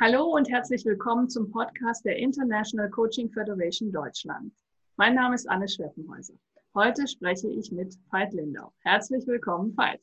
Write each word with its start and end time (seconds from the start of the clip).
Hallo 0.00 0.26
und 0.26 0.48
herzlich 0.48 0.84
willkommen 0.84 1.28
zum 1.28 1.50
Podcast 1.50 2.04
der 2.04 2.16
International 2.18 2.88
Coaching 2.88 3.28
Federation 3.32 3.90
Deutschland. 3.90 4.52
Mein 4.96 5.16
Name 5.16 5.34
ist 5.34 5.50
Anne 5.50 5.66
Schweppenhäuser. 5.66 6.34
Heute 6.72 7.08
spreche 7.08 7.48
ich 7.48 7.72
mit 7.72 7.98
Veit 8.12 8.32
Lindau. 8.32 8.72
Herzlich 8.84 9.26
willkommen, 9.26 9.76
Veit. 9.76 10.00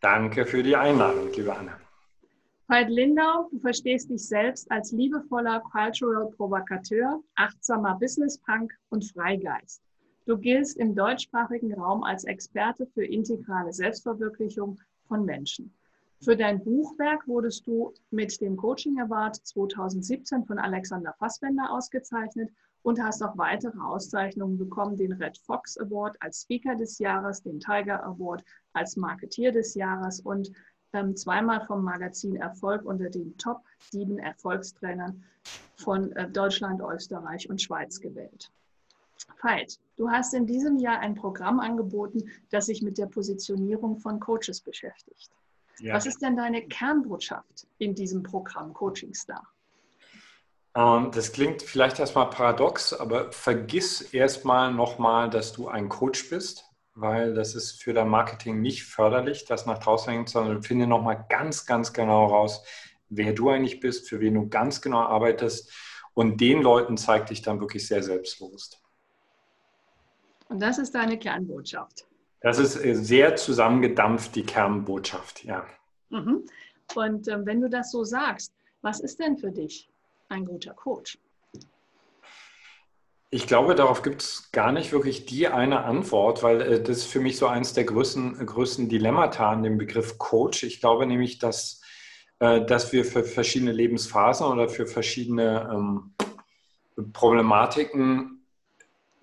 Danke 0.00 0.44
für 0.44 0.62
die 0.62 0.76
Einladung, 0.76 1.32
liebe 1.34 1.56
Anne. 1.56 1.72
Veit 2.68 2.90
Lindau, 2.90 3.48
du 3.50 3.58
verstehst 3.58 4.10
dich 4.10 4.28
selbst 4.28 4.70
als 4.70 4.92
liebevoller 4.92 5.62
Cultural 5.72 6.30
Provokateur, 6.32 7.22
achtsamer 7.36 7.98
Business 7.98 8.38
Punk 8.42 8.70
und 8.90 9.10
Freigeist. 9.12 9.80
Du 10.26 10.36
giltst 10.36 10.76
im 10.76 10.94
deutschsprachigen 10.94 11.72
Raum 11.72 12.02
als 12.02 12.24
Experte 12.24 12.86
für 12.88 13.06
integrale 13.06 13.72
Selbstverwirklichung 13.72 14.78
von 15.08 15.24
Menschen. 15.24 15.72
Für 16.22 16.36
dein 16.36 16.64
Buchwerk 16.64 17.28
wurdest 17.28 17.66
du 17.66 17.92
mit 18.10 18.40
dem 18.40 18.56
Coaching 18.56 18.98
Award 19.00 19.36
2017 19.36 20.44
von 20.44 20.58
Alexander 20.58 21.14
Fassbender 21.18 21.70
ausgezeichnet 21.70 22.50
und 22.82 23.02
hast 23.02 23.22
auch 23.22 23.36
weitere 23.36 23.78
Auszeichnungen 23.78 24.56
bekommen, 24.56 24.96
den 24.96 25.12
Red 25.12 25.38
Fox 25.38 25.76
Award 25.76 26.16
als 26.20 26.42
Speaker 26.42 26.74
des 26.74 26.98
Jahres, 26.98 27.42
den 27.42 27.60
Tiger 27.60 28.02
Award 28.04 28.42
als 28.72 28.96
Marketier 28.96 29.52
des 29.52 29.74
Jahres 29.74 30.20
und 30.20 30.50
ähm, 30.92 31.14
zweimal 31.16 31.64
vom 31.66 31.84
Magazin 31.84 32.36
Erfolg 32.36 32.84
unter 32.84 33.10
den 33.10 33.36
Top 33.36 33.62
7 33.90 34.18
Erfolgstrainern 34.18 35.22
von 35.76 36.12
äh, 36.12 36.30
Deutschland, 36.30 36.80
Österreich 36.80 37.50
und 37.50 37.60
Schweiz 37.60 38.00
gewählt. 38.00 38.50
Veit, 39.42 39.78
du 39.96 40.10
hast 40.10 40.32
in 40.32 40.46
diesem 40.46 40.78
Jahr 40.78 40.98
ein 41.00 41.14
Programm 41.14 41.60
angeboten, 41.60 42.30
das 42.50 42.66
sich 42.66 42.82
mit 42.82 42.98
der 42.98 43.06
Positionierung 43.06 43.98
von 43.98 44.18
Coaches 44.18 44.60
beschäftigt. 44.60 45.30
Ja. 45.78 45.94
Was 45.94 46.06
ist 46.06 46.22
denn 46.22 46.36
deine 46.36 46.66
Kernbotschaft 46.66 47.66
in 47.78 47.94
diesem 47.94 48.22
Programm 48.22 48.72
Coaching 48.72 49.14
Star? 49.14 49.46
Ähm, 50.74 51.10
das 51.12 51.32
klingt 51.32 51.62
vielleicht 51.62 51.98
erstmal 51.98 52.30
paradox, 52.30 52.92
aber 52.92 53.32
vergiss 53.32 54.00
erstmal 54.00 54.72
nochmal, 54.72 55.30
dass 55.30 55.52
du 55.52 55.68
ein 55.68 55.88
Coach 55.88 56.28
bist, 56.30 56.64
weil 56.94 57.34
das 57.34 57.54
ist 57.54 57.82
für 57.82 57.92
dein 57.92 58.08
Marketing 58.08 58.60
nicht 58.60 58.84
förderlich, 58.84 59.44
das 59.44 59.66
nach 59.66 59.78
draußen 59.78 60.12
hängt, 60.12 60.28
sondern 60.28 60.62
finde 60.62 60.86
nochmal 60.86 61.24
ganz, 61.28 61.66
ganz 61.66 61.92
genau 61.92 62.26
raus, 62.26 62.64
wer 63.08 63.32
du 63.32 63.50
eigentlich 63.50 63.80
bist, 63.80 64.08
für 64.08 64.20
wen 64.20 64.34
du 64.34 64.48
ganz 64.48 64.80
genau 64.80 65.00
arbeitest. 65.00 65.72
Und 66.14 66.40
den 66.40 66.62
Leuten 66.62 66.96
zeigt 66.96 67.30
dich 67.30 67.42
dann 67.42 67.60
wirklich 67.60 67.86
sehr 67.86 68.02
selbstbewusst. 68.02 68.82
Und 70.48 70.60
das 70.60 70.78
ist 70.78 70.94
deine 70.94 71.18
Kernbotschaft. 71.18 72.06
Das 72.40 72.58
ist 72.58 72.76
äh, 72.76 72.94
sehr 72.94 73.36
zusammengedampft, 73.36 74.34
die 74.36 74.44
Kernbotschaft, 74.44 75.44
ja. 75.44 75.66
Mhm. 76.10 76.44
Und 76.94 77.28
äh, 77.28 77.44
wenn 77.44 77.60
du 77.60 77.68
das 77.68 77.90
so 77.90 78.04
sagst, 78.04 78.52
was 78.82 79.00
ist 79.00 79.18
denn 79.18 79.36
für 79.36 79.50
dich 79.50 79.88
ein 80.28 80.44
guter 80.44 80.74
Coach? 80.74 81.18
Ich 83.30 83.46
glaube, 83.46 83.74
darauf 83.74 84.02
gibt 84.02 84.22
es 84.22 84.50
gar 84.52 84.70
nicht 84.70 84.92
wirklich 84.92 85.26
die 85.26 85.48
eine 85.48 85.84
Antwort, 85.84 86.42
weil 86.42 86.60
äh, 86.60 86.82
das 86.82 86.98
ist 86.98 87.06
für 87.06 87.20
mich 87.20 87.36
so 87.36 87.46
eins 87.46 87.72
der 87.72 87.84
größten, 87.84 88.46
größten 88.46 88.88
Dilemmata 88.88 89.50
an 89.50 89.62
dem 89.62 89.78
Begriff 89.78 90.16
Coach. 90.18 90.62
Ich 90.62 90.80
glaube 90.80 91.06
nämlich, 91.06 91.38
dass, 91.38 91.82
äh, 92.38 92.64
dass 92.64 92.92
wir 92.92 93.04
für 93.04 93.24
verschiedene 93.24 93.72
Lebensphasen 93.72 94.46
oder 94.46 94.68
für 94.68 94.86
verschiedene 94.86 95.68
ähm, 95.72 96.14
Problematiken 97.12 98.35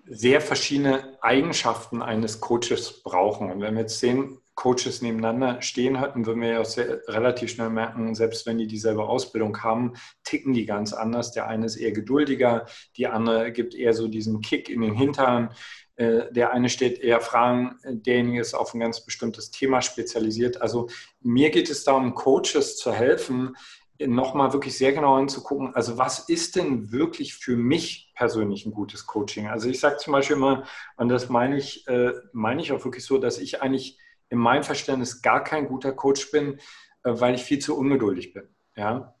sehr 0.06 0.40
verschiedene 0.40 1.18
Eigenschaften 1.22 2.02
eines 2.02 2.40
Coaches 2.40 3.02
brauchen. 3.02 3.50
Und 3.50 3.60
wenn 3.60 3.74
wir 3.74 3.82
jetzt 3.82 3.98
zehn 3.98 4.38
Coaches 4.54 5.02
nebeneinander 5.02 5.62
stehen 5.62 5.98
hatten, 5.98 6.26
würden 6.26 6.42
wir 6.42 6.50
ja 6.50 6.64
sehr, 6.64 7.00
relativ 7.08 7.50
schnell 7.50 7.70
merken, 7.70 8.14
selbst 8.14 8.46
wenn 8.46 8.58
die 8.58 8.66
dieselbe 8.66 9.04
Ausbildung 9.04 9.62
haben, 9.62 9.94
ticken 10.22 10.52
die 10.52 10.66
ganz 10.66 10.92
anders. 10.92 11.32
Der 11.32 11.48
eine 11.48 11.66
ist 11.66 11.76
eher 11.76 11.92
geduldiger, 11.92 12.66
die 12.96 13.06
andere 13.06 13.50
gibt 13.52 13.74
eher 13.74 13.94
so 13.94 14.06
diesen 14.06 14.40
Kick 14.40 14.68
in 14.68 14.82
den 14.82 14.94
Hintern. 14.94 15.50
Äh, 15.96 16.32
der 16.32 16.52
eine 16.52 16.68
stellt 16.68 16.98
eher 16.98 17.20
Fragen, 17.20 17.78
derjenige 17.84 18.40
ist 18.40 18.54
auf 18.54 18.74
ein 18.74 18.80
ganz 18.80 19.04
bestimmtes 19.04 19.50
Thema 19.50 19.80
spezialisiert. 19.80 20.60
Also 20.60 20.88
mir 21.20 21.50
geht 21.50 21.70
es 21.70 21.84
darum, 21.84 22.14
Coaches 22.14 22.76
zu 22.76 22.92
helfen, 22.92 23.56
nochmal 24.00 24.52
wirklich 24.52 24.76
sehr 24.76 24.92
genau 24.92 25.18
hinzugucken, 25.18 25.74
also 25.74 25.98
was 25.98 26.28
ist 26.28 26.56
denn 26.56 26.90
wirklich 26.90 27.34
für 27.34 27.56
mich 27.56 28.12
persönlich 28.14 28.66
ein 28.66 28.72
gutes 28.72 29.06
Coaching? 29.06 29.46
Also 29.46 29.68
ich 29.68 29.80
sage 29.80 29.98
zum 29.98 30.12
Beispiel 30.12 30.36
immer, 30.36 30.64
und 30.96 31.08
das 31.08 31.28
meine 31.28 31.56
ich, 31.56 31.86
äh, 31.86 32.12
meine 32.32 32.60
ich 32.60 32.72
auch 32.72 32.84
wirklich 32.84 33.04
so, 33.04 33.18
dass 33.18 33.38
ich 33.38 33.62
eigentlich 33.62 33.98
in 34.30 34.38
meinem 34.38 34.64
Verständnis 34.64 35.22
gar 35.22 35.44
kein 35.44 35.68
guter 35.68 35.92
Coach 35.92 36.30
bin, 36.30 36.58
äh, 37.04 37.12
weil 37.12 37.34
ich 37.34 37.44
viel 37.44 37.60
zu 37.60 37.78
ungeduldig 37.78 38.32
bin. 38.32 38.48
Ja? 38.76 39.14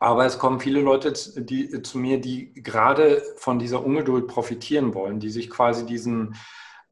Aber 0.00 0.24
es 0.24 0.38
kommen 0.38 0.60
viele 0.60 0.80
Leute 0.80 1.12
die, 1.36 1.82
zu 1.82 1.98
mir, 1.98 2.20
die 2.20 2.54
gerade 2.54 3.22
von 3.36 3.58
dieser 3.58 3.84
Ungeduld 3.84 4.28
profitieren 4.28 4.94
wollen, 4.94 5.20
die 5.20 5.30
sich 5.30 5.50
quasi 5.50 5.84
diesen 5.84 6.36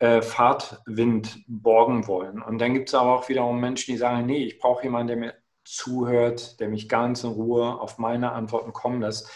äh, 0.01 0.21
Fahrtwind 0.21 1.45
borgen 1.47 2.07
wollen. 2.09 2.43
Und 2.43 2.59
dann 2.59 2.75
gibt 2.75 2.89
es 2.89 2.95
aber 2.95 3.15
auch 3.15 3.29
wiederum 3.29 3.61
Menschen, 3.61 3.93
die 3.93 3.99
sagen, 3.99 4.27
nee, 4.27 4.45
ich 4.45 4.59
brauche 4.59 4.83
jemanden, 4.83 5.09
der 5.09 5.17
mir 5.17 5.35
zuhört, 5.67 6.61
der 6.61 6.69
mich 6.69 6.89
ganz 6.89 7.25
in 7.25 7.31
Ruhe 7.31 7.81
auf 7.81 7.99
meine 7.99 8.33
Antworten 8.33 8.73
kommen 8.73 9.01
lässt. 9.01 9.31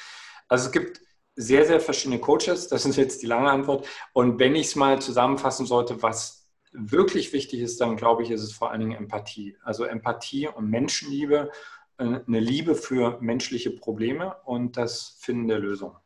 Also 0.48 0.66
es 0.66 0.72
gibt 0.72 1.00
sehr, 1.36 1.66
sehr 1.66 1.80
verschiedene 1.80 2.20
Coaches. 2.20 2.68
Das 2.68 2.84
ist 2.84 2.96
jetzt 2.96 3.22
die 3.22 3.26
lange 3.26 3.50
Antwort. 3.50 3.86
Und 4.12 4.38
wenn 4.38 4.54
ich 4.54 4.68
es 4.68 4.76
mal 4.76 5.00
zusammenfassen 5.00 5.66
sollte, 5.66 6.02
was 6.02 6.48
wirklich 6.72 7.32
wichtig 7.32 7.60
ist, 7.60 7.80
dann 7.80 7.96
glaube 7.96 8.22
ich, 8.22 8.30
ist 8.30 8.42
es 8.42 8.52
vor 8.52 8.70
allen 8.70 8.80
Dingen 8.80 8.92
Empathie. 8.92 9.56
Also 9.62 9.84
Empathie 9.84 10.48
und 10.48 10.68
Menschenliebe, 10.68 11.50
äh, 11.98 12.02
eine 12.02 12.40
Liebe 12.40 12.74
für 12.74 13.18
menschliche 13.20 13.70
Probleme 13.70 14.36
und 14.44 14.76
das 14.76 15.16
Finden 15.20 15.48
der 15.48 15.58
Lösung. 15.58 15.96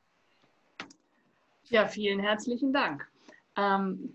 Ja, 1.64 1.86
vielen 1.86 2.20
herzlichen 2.20 2.72
Dank. 2.72 3.08
Ähm, 3.56 4.14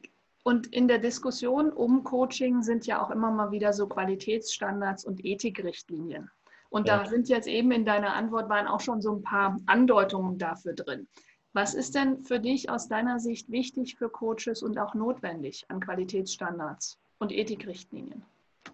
und 0.50 0.66
in 0.74 0.88
der 0.88 0.98
Diskussion 0.98 1.72
um 1.72 2.04
Coaching 2.04 2.64
sind 2.64 2.88
ja 2.88 3.04
auch 3.04 3.12
immer 3.12 3.30
mal 3.30 3.52
wieder 3.52 3.72
so 3.72 3.88
Qualitätsstandards 3.88 5.06
und 5.06 5.24
Ethikrichtlinien. 5.24 6.32
Und 6.72 6.88
ja. 6.88 6.98
da 6.98 7.06
sind 7.08 7.30
jetzt 7.30 7.48
eben 7.48 7.70
in 7.70 7.86
deiner 7.86 8.16
Antwort 8.16 8.50
waren 8.50 8.66
auch 8.66 8.80
schon 8.80 9.00
so 9.00 9.14
ein 9.14 9.22
paar 9.22 9.60
Andeutungen 9.68 10.40
dafür 10.40 10.74
drin. 10.74 11.08
Was 11.54 11.76
ist 11.76 11.94
denn 11.94 12.24
für 12.24 12.40
dich 12.40 12.68
aus 12.68 12.88
deiner 12.88 13.20
Sicht 13.20 13.52
wichtig 13.52 13.96
für 13.96 14.10
Coaches 14.10 14.64
und 14.64 14.80
auch 14.80 14.96
notwendig 14.96 15.66
an 15.68 15.82
Qualitätsstandards 15.82 16.98
und 17.20 17.31
Ethikrichtlinien? 17.31 18.24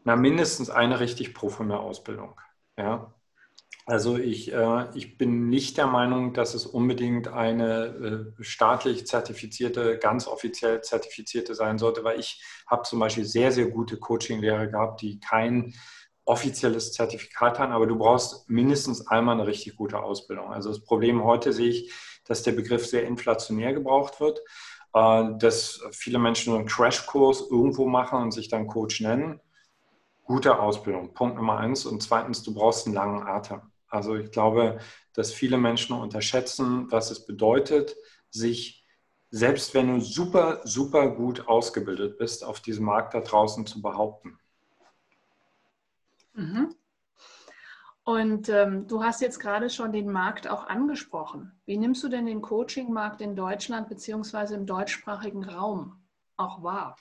Na, 0.06 0.16
mindestens 0.16 0.70
eine 0.70 1.02
richtig 1.02 1.34
profunde 1.34 1.78
Ausbildung. 1.78 2.40
Ja. 2.78 3.14
Also 3.88 4.18
ich, 4.18 4.52
äh, 4.52 4.88
ich 4.96 5.18
bin 5.18 5.48
nicht 5.48 5.78
der 5.78 5.86
Meinung, 5.86 6.34
dass 6.34 6.56
es 6.56 6.66
unbedingt 6.66 7.28
eine 7.28 8.34
äh, 8.40 8.44
staatlich 8.44 9.06
zertifizierte, 9.06 10.00
ganz 10.00 10.28
offiziell 10.28 10.82
zertifizierte 10.82 11.54
sein 11.54 11.78
sollte, 11.78 12.04
weil 12.04 12.20
ich 12.20 12.44
habe 12.66 12.82
zum 12.84 13.00
Beispiel 13.00 13.26
sehr, 13.26 13.52
sehr 13.52 13.68
gute 13.68 13.98
Coaching-Lehrer 13.98 14.68
gehabt, 14.68 15.02
die 15.02 15.20
kein 15.20 15.76
offizielles 16.26 16.94
Zertifikat 16.94 17.60
haben, 17.60 17.72
aber 17.74 17.86
du 17.86 17.96
brauchst 17.98 18.50
mindestens 18.50 19.08
einmal 19.08 19.36
eine 19.36 19.46
richtig 19.46 19.76
gute 19.76 20.00
Ausbildung. 20.00 20.52
Also 20.52 20.70
das 20.70 20.84
Problem 20.84 21.24
heute 21.24 21.54
sehe 21.54 21.70
ich, 21.70 21.94
dass 22.26 22.42
der 22.42 22.54
Begriff 22.54 22.88
sehr 22.88 23.06
inflationär 23.06 23.74
gebraucht 23.74 24.20
wird, 24.20 24.40
äh, 24.94 25.26
dass 25.38 25.82
viele 25.92 26.18
Menschen 26.18 26.56
einen 26.56 26.66
Crashkurs 26.66 27.42
irgendwo 27.52 27.88
machen 27.88 28.20
und 28.24 28.32
sich 28.32 28.50
dann 28.50 28.66
Coach 28.66 29.02
nennen. 29.02 29.40
Gute 30.24 30.60
Ausbildung, 30.60 31.14
Punkt 31.14 31.36
Nummer 31.36 31.58
eins. 31.60 31.86
Und 31.86 32.02
zweitens, 32.02 32.42
du 32.42 32.56
brauchst 32.56 32.88
einen 32.88 32.96
langen 32.96 33.22
Atem. 33.28 33.62
Also 33.96 34.16
ich 34.16 34.32
glaube, 34.32 34.80
dass 35.14 35.34
viele 35.34 35.58
Menschen 35.58 35.96
unterschätzen, 35.96 36.92
was 36.92 37.12
es 37.12 37.26
bedeutet, 37.26 37.96
sich, 38.30 38.86
selbst 39.30 39.74
wenn 39.74 39.88
du 39.88 40.02
super, 40.02 40.62
super 40.66 41.10
gut 41.10 41.48
ausgebildet 41.48 42.18
bist, 42.18 42.44
auf 42.44 42.60
diesem 42.60 42.86
Markt 42.86 43.14
da 43.14 43.22
draußen 43.22 43.66
zu 43.66 43.82
behaupten. 43.82 44.38
Mhm. 46.34 46.76
Und 48.04 48.50
ähm, 48.50 48.86
du 48.88 49.04
hast 49.04 49.22
jetzt 49.22 49.40
gerade 49.40 49.70
schon 49.70 49.92
den 49.92 50.12
Markt 50.12 50.48
auch 50.48 50.68
angesprochen. 50.68 51.60
Wie 51.66 51.78
nimmst 51.78 52.04
du 52.04 52.10
denn 52.10 52.28
den 52.28 52.42
Coaching-Markt 52.42 53.22
in 53.22 53.36
Deutschland 53.36 53.90
bzw. 53.90 54.54
im 54.54 54.68
deutschsprachigen 54.68 55.44
Raum 55.44 56.04
auch 56.38 56.62
wahr? 56.62 56.98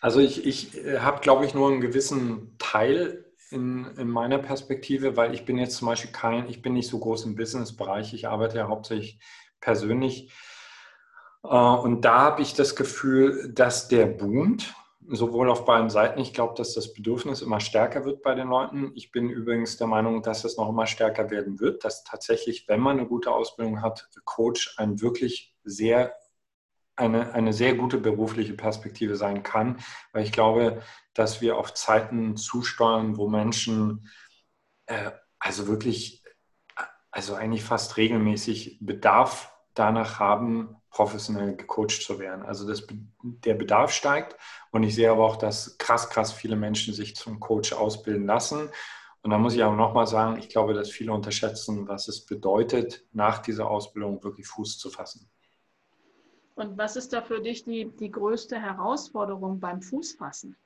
Also 0.00 0.20
ich, 0.20 0.46
ich 0.46 0.76
äh, 0.76 1.00
habe, 1.00 1.20
glaube 1.20 1.46
ich, 1.46 1.54
nur 1.54 1.68
einen 1.68 1.80
gewissen 1.80 2.56
Teil 2.58 3.31
in, 3.52 3.86
in, 3.96 4.08
meiner 4.08 4.38
Perspektive, 4.38 5.16
weil 5.16 5.34
ich 5.34 5.44
bin 5.44 5.58
jetzt 5.58 5.76
zum 5.76 5.86
Beispiel 5.88 6.10
kein, 6.12 6.48
ich 6.48 6.62
bin 6.62 6.72
nicht 6.72 6.88
so 6.88 6.98
groß 6.98 7.24
im 7.26 7.36
Business-Bereich, 7.36 8.14
ich 8.14 8.28
arbeite 8.28 8.58
ja 8.58 8.68
hauptsächlich 8.68 9.18
persönlich. 9.60 10.32
Äh, 11.44 11.48
und 11.48 12.02
da 12.04 12.20
habe 12.20 12.42
ich 12.42 12.54
das 12.54 12.76
Gefühl, 12.76 13.52
dass 13.52 13.88
der 13.88 14.06
boomt, 14.06 14.74
sowohl 15.08 15.50
auf 15.50 15.64
beiden 15.64 15.90
Seiten. 15.90 16.20
Ich 16.20 16.32
glaube, 16.32 16.54
dass 16.56 16.74
das 16.74 16.92
Bedürfnis 16.92 17.42
immer 17.42 17.60
stärker 17.60 18.04
wird 18.04 18.22
bei 18.22 18.34
den 18.34 18.48
Leuten. 18.48 18.92
Ich 18.94 19.10
bin 19.10 19.30
übrigens 19.30 19.76
der 19.76 19.86
Meinung, 19.86 20.22
dass 20.22 20.44
es 20.44 20.56
noch 20.56 20.68
immer 20.68 20.86
stärker 20.86 21.30
werden 21.30 21.60
wird, 21.60 21.84
dass 21.84 22.04
tatsächlich, 22.04 22.68
wenn 22.68 22.80
man 22.80 22.98
eine 22.98 23.08
gute 23.08 23.32
Ausbildung 23.32 23.82
hat, 23.82 24.08
Coach 24.24 24.74
ein 24.78 25.00
wirklich 25.00 25.54
sehr 25.64 26.14
eine, 26.96 27.32
eine 27.32 27.52
sehr 27.52 27.74
gute 27.74 27.98
berufliche 27.98 28.54
Perspektive 28.54 29.16
sein 29.16 29.42
kann, 29.42 29.78
weil 30.12 30.24
ich 30.24 30.32
glaube, 30.32 30.82
dass 31.14 31.40
wir 31.40 31.56
auf 31.56 31.74
Zeiten 31.74 32.36
zusteuern, 32.36 33.16
wo 33.16 33.28
Menschen 33.28 34.08
äh, 34.86 35.10
also 35.38 35.66
wirklich, 35.66 36.22
also 37.10 37.34
eigentlich 37.34 37.64
fast 37.64 37.96
regelmäßig 37.96 38.78
Bedarf 38.80 39.52
danach 39.74 40.20
haben, 40.20 40.76
professionell 40.90 41.56
gecoacht 41.56 42.02
zu 42.02 42.18
werden. 42.18 42.44
Also 42.44 42.68
das, 42.68 42.86
der 43.22 43.54
Bedarf 43.54 43.92
steigt 43.92 44.36
und 44.70 44.82
ich 44.82 44.94
sehe 44.94 45.10
aber 45.10 45.24
auch, 45.24 45.36
dass 45.36 45.78
krass, 45.78 46.10
krass 46.10 46.32
viele 46.32 46.56
Menschen 46.56 46.94
sich 46.94 47.16
zum 47.16 47.40
Coach 47.40 47.72
ausbilden 47.72 48.26
lassen. 48.26 48.68
Und 49.22 49.30
da 49.30 49.38
muss 49.38 49.54
ich 49.54 49.62
auch 49.62 49.74
nochmal 49.74 50.06
sagen, 50.06 50.38
ich 50.38 50.48
glaube, 50.48 50.74
dass 50.74 50.90
viele 50.90 51.12
unterschätzen, 51.12 51.88
was 51.88 52.08
es 52.08 52.26
bedeutet, 52.26 53.04
nach 53.12 53.38
dieser 53.38 53.70
Ausbildung 53.70 54.22
wirklich 54.22 54.46
Fuß 54.48 54.78
zu 54.78 54.90
fassen. 54.90 55.30
Und 56.62 56.78
was 56.78 56.94
ist 56.94 57.12
da 57.12 57.22
für 57.22 57.40
dich 57.40 57.64
die, 57.64 57.90
die 57.98 58.10
größte 58.10 58.60
Herausforderung 58.60 59.58
beim 59.58 59.82
Fußfassen? 59.82 60.56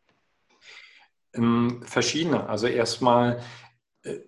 Ähm, 1.32 1.82
verschiedene. 1.84 2.46
Also 2.48 2.66
erstmal, 2.66 3.40
äh, 4.02 4.18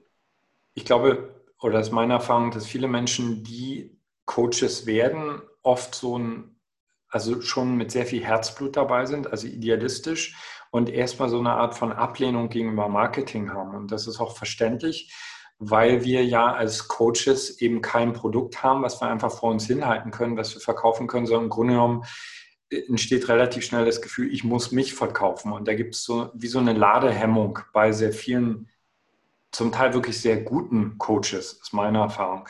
ich 0.72 0.86
glaube, 0.86 1.44
oder 1.60 1.74
das 1.74 1.88
ist 1.88 1.92
meine 1.92 2.14
Erfahrung, 2.14 2.52
dass 2.52 2.66
viele 2.66 2.88
Menschen, 2.88 3.44
die 3.44 3.98
Coaches 4.24 4.86
werden, 4.86 5.42
oft 5.62 5.94
so 5.94 6.18
ein, 6.18 6.56
also 7.10 7.42
schon 7.42 7.76
mit 7.76 7.90
sehr 7.90 8.06
viel 8.06 8.24
Herzblut 8.24 8.76
dabei 8.76 9.04
sind, 9.04 9.30
also 9.30 9.46
idealistisch 9.46 10.36
und 10.70 10.88
erstmal 10.88 11.28
so 11.28 11.38
eine 11.38 11.52
Art 11.52 11.74
von 11.74 11.92
Ablehnung 11.92 12.48
gegenüber 12.48 12.88
Marketing 12.88 13.52
haben. 13.52 13.74
Und 13.74 13.92
das 13.92 14.06
ist 14.06 14.20
auch 14.20 14.34
verständlich, 14.34 15.12
weil 15.58 16.04
wir 16.04 16.24
ja 16.24 16.52
als 16.52 16.88
Coaches 16.88 17.60
eben 17.60 17.82
kein 17.82 18.12
Produkt 18.12 18.62
haben, 18.62 18.82
was 18.82 19.00
wir 19.00 19.08
einfach 19.08 19.32
vor 19.32 19.50
uns 19.50 19.66
hinhalten 19.66 20.10
können, 20.10 20.36
was 20.36 20.54
wir 20.54 20.60
verkaufen 20.60 21.06
können, 21.06 21.26
sondern 21.26 21.44
im 21.44 21.50
Grunde 21.50 21.74
genommen 21.74 22.04
entsteht 22.70 23.28
relativ 23.28 23.64
schnell 23.64 23.84
das 23.84 24.02
Gefühl, 24.02 24.32
ich 24.32 24.44
muss 24.44 24.72
mich 24.72 24.94
verkaufen. 24.94 25.52
Und 25.52 25.66
da 25.66 25.74
gibt 25.74 25.94
es 25.94 26.04
so 26.04 26.30
wie 26.34 26.48
so 26.48 26.58
eine 26.58 26.74
Ladehemmung 26.74 27.58
bei 27.72 27.92
sehr 27.92 28.12
vielen, 28.12 28.68
zum 29.50 29.72
Teil 29.72 29.94
wirklich 29.94 30.20
sehr 30.20 30.42
guten 30.42 30.98
Coaches, 30.98 31.54
ist 31.62 31.72
meine 31.72 31.98
Erfahrung. 31.98 32.46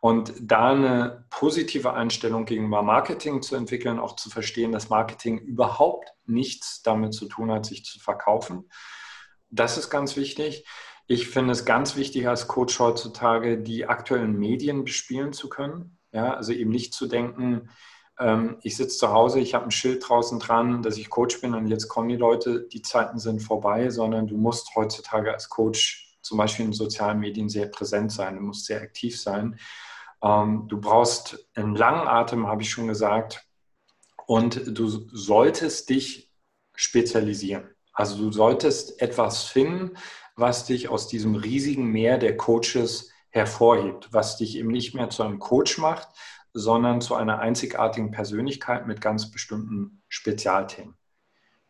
Und 0.00 0.34
da 0.40 0.72
eine 0.72 1.24
positive 1.30 1.94
Einstellung 1.94 2.44
gegenüber 2.44 2.82
Marketing 2.82 3.40
zu 3.40 3.56
entwickeln, 3.56 3.98
auch 3.98 4.16
zu 4.16 4.30
verstehen, 4.30 4.72
dass 4.72 4.90
Marketing 4.90 5.38
überhaupt 5.38 6.12
nichts 6.26 6.82
damit 6.82 7.14
zu 7.14 7.26
tun 7.26 7.50
hat, 7.50 7.64
sich 7.64 7.84
zu 7.84 7.98
verkaufen. 7.98 8.68
Das 9.48 9.78
ist 9.78 9.90
ganz 9.90 10.16
wichtig. 10.16 10.66
Ich 11.06 11.28
finde 11.28 11.52
es 11.52 11.64
ganz 11.64 11.96
wichtig 11.96 12.28
als 12.28 12.48
Coach 12.48 12.78
heutzutage, 12.78 13.58
die 13.58 13.86
aktuellen 13.86 14.38
Medien 14.38 14.84
bespielen 14.84 15.32
zu 15.32 15.48
können. 15.48 15.98
Ja, 16.12 16.34
also 16.34 16.52
eben 16.52 16.70
nicht 16.70 16.94
zu 16.94 17.06
denken, 17.06 17.70
ähm, 18.18 18.58
ich 18.62 18.76
sitze 18.76 18.98
zu 18.98 19.10
Hause, 19.10 19.40
ich 19.40 19.54
habe 19.54 19.64
ein 19.64 19.70
Schild 19.70 20.08
draußen 20.08 20.38
dran, 20.38 20.82
dass 20.82 20.96
ich 20.96 21.10
Coach 21.10 21.40
bin 21.40 21.54
und 21.54 21.66
jetzt 21.66 21.88
kommen 21.88 22.08
die 22.08 22.16
Leute, 22.16 22.68
die 22.68 22.82
Zeiten 22.82 23.18
sind 23.18 23.40
vorbei, 23.40 23.90
sondern 23.90 24.26
du 24.26 24.36
musst 24.36 24.74
heutzutage 24.74 25.32
als 25.32 25.48
Coach 25.48 26.18
zum 26.22 26.38
Beispiel 26.38 26.66
in 26.66 26.72
sozialen 26.72 27.18
Medien 27.18 27.48
sehr 27.48 27.66
präsent 27.66 28.12
sein, 28.12 28.36
du 28.36 28.42
musst 28.42 28.66
sehr 28.66 28.80
aktiv 28.80 29.20
sein. 29.20 29.58
Ähm, 30.22 30.66
du 30.68 30.80
brauchst 30.80 31.48
einen 31.54 31.74
langen 31.74 32.06
Atem, 32.06 32.46
habe 32.46 32.62
ich 32.62 32.70
schon 32.70 32.86
gesagt, 32.86 33.46
und 34.26 34.78
du 34.78 34.88
solltest 34.88 35.90
dich 35.90 36.30
spezialisieren. 36.74 37.68
Also 37.92 38.16
du 38.16 38.32
solltest 38.32 39.02
etwas 39.02 39.44
finden, 39.44 39.96
was 40.36 40.66
dich 40.66 40.88
aus 40.88 41.08
diesem 41.08 41.34
riesigen 41.34 41.86
Meer 41.86 42.18
der 42.18 42.36
Coaches 42.36 43.10
hervorhebt, 43.30 44.12
was 44.12 44.36
dich 44.36 44.56
eben 44.56 44.70
nicht 44.70 44.94
mehr 44.94 45.10
zu 45.10 45.22
einem 45.22 45.38
Coach 45.38 45.78
macht, 45.78 46.08
sondern 46.54 47.00
zu 47.00 47.14
einer 47.14 47.38
einzigartigen 47.38 48.10
Persönlichkeit 48.10 48.86
mit 48.86 49.00
ganz 49.00 49.30
bestimmten 49.30 50.02
Spezialthemen. 50.08 50.96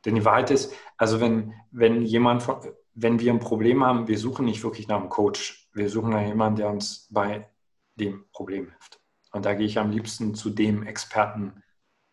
Denn 0.04 0.16
die 0.16 0.24
Wahrheit 0.24 0.50
ist, 0.50 0.74
also 0.96 1.20
wenn, 1.20 1.54
wenn 1.70 2.02
jemand, 2.02 2.46
wenn 2.94 3.20
wir 3.20 3.32
ein 3.32 3.38
Problem 3.38 3.84
haben, 3.84 4.08
wir 4.08 4.18
suchen 4.18 4.44
nicht 4.44 4.64
wirklich 4.64 4.88
nach 4.88 5.00
einem 5.00 5.08
Coach, 5.08 5.68
wir 5.72 5.88
suchen 5.88 6.10
nach 6.10 6.26
jemandem, 6.26 6.64
der 6.64 6.70
uns 6.70 7.06
bei 7.10 7.48
dem 7.94 8.24
Problem 8.32 8.68
hilft. 8.68 9.00
Und 9.32 9.44
da 9.46 9.54
gehe 9.54 9.66
ich 9.66 9.78
am 9.78 9.90
liebsten 9.90 10.34
zu 10.34 10.50
dem 10.50 10.82
Experten 10.82 11.62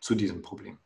zu 0.00 0.14
diesem 0.14 0.42
Problem. 0.42 0.78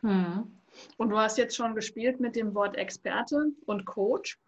Hm. 0.00 0.58
Und 0.96 1.10
du 1.10 1.18
hast 1.18 1.38
jetzt 1.38 1.56
schon 1.56 1.74
gespielt 1.74 2.20
mit 2.20 2.34
dem 2.34 2.54
Wort 2.54 2.76
Experte 2.76 3.52
und 3.66 3.84
Coach. 3.84 4.38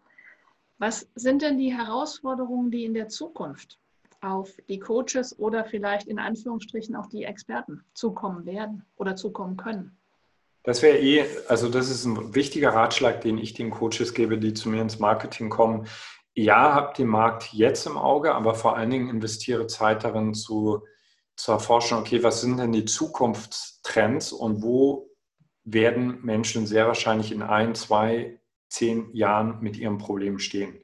Was 0.77 1.07
sind 1.15 1.41
denn 1.41 1.57
die 1.57 1.75
Herausforderungen, 1.75 2.71
die 2.71 2.85
in 2.85 2.93
der 2.93 3.07
Zukunft 3.07 3.79
auf 4.21 4.51
die 4.67 4.79
Coaches 4.79 5.37
oder 5.37 5.65
vielleicht 5.65 6.07
in 6.07 6.19
Anführungsstrichen 6.19 6.95
auch 6.95 7.07
die 7.07 7.23
Experten 7.23 7.83
zukommen 7.93 8.45
werden 8.45 8.85
oder 8.95 9.15
zukommen 9.15 9.57
können? 9.57 9.97
Das 10.63 10.81
wäre 10.81 10.97
eh, 10.97 11.25
also 11.47 11.69
das 11.69 11.89
ist 11.89 12.05
ein 12.05 12.33
wichtiger 12.33 12.73
Ratschlag, 12.73 13.21
den 13.21 13.37
ich 13.37 13.53
den 13.53 13.69
Coaches 13.69 14.13
gebe, 14.13 14.39
die 14.39 14.53
zu 14.53 14.69
mir 14.69 14.81
ins 14.81 14.99
Marketing 14.99 15.49
kommen 15.49 15.87
ja, 16.35 16.73
habt 16.75 16.97
den 16.97 17.07
Markt 17.07 17.53
jetzt 17.53 17.85
im 17.85 17.97
Auge, 17.97 18.35
aber 18.35 18.55
vor 18.55 18.75
allen 18.75 18.89
Dingen 18.89 19.09
investiere 19.09 19.67
Zeit 19.67 20.03
darin 20.03 20.33
zu, 20.33 20.83
zu 21.37 21.53
erforschen, 21.53 21.97
okay, 21.97 22.21
was 22.23 22.41
sind 22.41 22.57
denn 22.57 22.73
die 22.73 22.85
Zukunftstrends 22.85 24.33
und 24.33 24.61
wo 24.61 25.09
werden 25.63 26.19
Menschen 26.23 26.67
sehr 26.67 26.87
wahrscheinlich 26.87 27.31
in 27.31 27.41
ein, 27.41 27.73
zwei, 27.73 28.39
zehn 28.69 29.13
Jahren 29.13 29.59
mit 29.61 29.77
ihrem 29.77 29.97
Problem 29.97 30.39
stehen. 30.39 30.81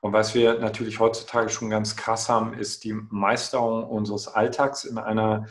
Und 0.00 0.12
was 0.12 0.34
wir 0.34 0.58
natürlich 0.58 0.98
heutzutage 0.98 1.48
schon 1.48 1.70
ganz 1.70 1.94
krass 1.96 2.28
haben, 2.28 2.54
ist 2.54 2.84
die 2.84 2.92
Meisterung 2.92 3.84
unseres 3.84 4.26
Alltags 4.26 4.84
in 4.84 4.98
einer 4.98 5.46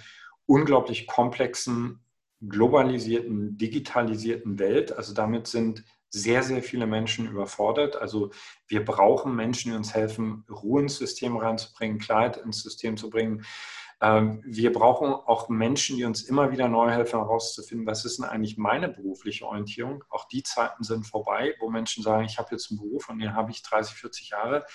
unglaublich 0.45 1.07
komplexen, 1.07 2.03
globalisierten, 2.41 3.57
digitalisierten 3.57 4.59
Welt. 4.59 4.91
Also 4.91 5.13
damit 5.13 5.47
sind 5.47 5.85
sehr, 6.09 6.43
sehr 6.43 6.61
viele 6.61 6.85
Menschen 6.85 7.29
überfordert. 7.29 7.95
Also 7.95 8.31
wir 8.67 8.83
brauchen 8.83 9.35
Menschen, 9.35 9.71
die 9.71 9.77
uns 9.77 9.93
helfen, 9.93 10.43
Ruhe 10.49 10.81
ins 10.81 10.97
System 10.97 11.37
reinzubringen, 11.37 11.99
Klarheit 11.99 12.37
ins 12.37 12.61
System 12.61 12.97
zu 12.97 13.09
bringen. 13.09 13.45
Ähm, 14.01 14.41
wir 14.43 14.73
brauchen 14.73 15.13
auch 15.13 15.47
Menschen, 15.47 15.95
die 15.95 16.05
uns 16.05 16.23
immer 16.23 16.51
wieder 16.51 16.67
neu 16.67 16.89
helfen, 16.89 17.19
herauszufinden, 17.19 17.85
was 17.85 18.03
ist 18.03 18.17
denn 18.17 18.25
eigentlich 18.25 18.57
meine 18.57 18.89
berufliche 18.89 19.45
Orientierung. 19.45 20.03
Auch 20.09 20.27
die 20.27 20.41
Zeiten 20.41 20.83
sind 20.83 21.05
vorbei, 21.05 21.53
wo 21.59 21.69
Menschen 21.69 22.03
sagen, 22.03 22.25
ich 22.25 22.39
habe 22.39 22.49
jetzt 22.51 22.71
einen 22.71 22.79
Beruf 22.79 23.09
und 23.09 23.19
den 23.19 23.35
habe 23.35 23.51
ich 23.51 23.61
30, 23.61 23.95
40 23.95 24.29
Jahre. 24.31 24.65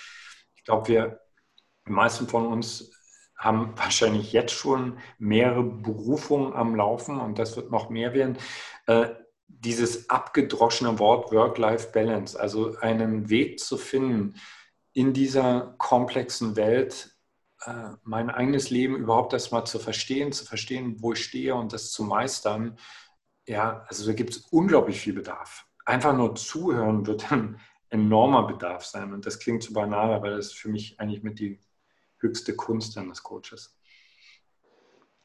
Ich 0.54 0.62
glaube, 0.62 0.86
wir, 0.86 1.20
die 1.88 1.92
meisten 1.92 2.28
von 2.28 2.46
uns 2.46 2.92
haben 3.36 3.72
wahrscheinlich 3.76 4.32
jetzt 4.32 4.52
schon 4.52 4.98
mehrere 5.18 5.64
Berufungen 5.64 6.54
am 6.54 6.76
Laufen 6.76 7.18
und 7.18 7.40
das 7.40 7.56
wird 7.56 7.72
noch 7.72 7.90
mehr 7.90 8.14
werden. 8.14 8.38
Äh, 8.86 9.08
dieses 9.48 10.08
abgedroschene 10.08 10.98
Wort 11.00 11.32
Work-Life-Balance, 11.32 12.38
also 12.38 12.76
einen 12.78 13.28
Weg 13.28 13.58
zu 13.58 13.76
finden, 13.76 14.34
in 14.92 15.12
dieser 15.12 15.74
komplexen 15.78 16.56
Welt 16.56 17.15
äh, 17.64 17.90
mein 18.02 18.30
eigenes 18.30 18.70
Leben 18.70 18.96
überhaupt 18.96 19.32
erstmal 19.32 19.66
zu 19.66 19.78
verstehen, 19.78 20.32
zu 20.32 20.44
verstehen, 20.44 20.96
wo 21.00 21.12
ich 21.12 21.24
stehe 21.24 21.54
und 21.54 21.72
das 21.72 21.90
zu 21.90 22.04
meistern. 22.04 22.78
Ja, 23.46 23.84
also 23.88 24.06
da 24.06 24.12
gibt 24.12 24.30
es 24.30 24.38
unglaublich 24.50 25.00
viel 25.00 25.14
Bedarf. 25.14 25.66
Einfach 25.84 26.16
nur 26.16 26.34
zuhören 26.34 27.06
wird 27.06 27.30
ein 27.32 27.60
enormer 27.90 28.46
Bedarf 28.46 28.84
sein. 28.84 29.12
Und 29.12 29.26
das 29.26 29.38
klingt 29.38 29.62
so 29.62 29.72
banal, 29.72 30.12
aber 30.12 30.30
das 30.30 30.46
ist 30.46 30.58
für 30.58 30.68
mich 30.68 30.98
eigentlich 30.98 31.22
mit 31.22 31.38
die 31.38 31.60
höchste 32.18 32.56
Kunst 32.56 32.98
eines 32.98 33.22
Coaches 33.22 33.76